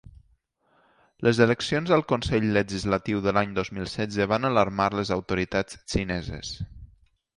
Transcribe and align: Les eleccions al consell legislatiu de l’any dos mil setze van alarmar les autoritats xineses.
Les 1.27 1.41
eleccions 1.45 1.91
al 1.97 2.03
consell 2.11 2.47
legislatiu 2.55 3.21
de 3.27 3.35
l’any 3.39 3.53
dos 3.59 3.71
mil 3.77 3.87
setze 3.93 4.27
van 4.33 4.49
alarmar 4.51 4.89
les 5.01 5.13
autoritats 5.17 5.79
xineses. 5.95 6.57